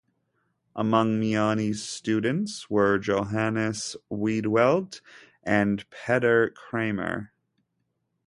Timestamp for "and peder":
5.43-6.49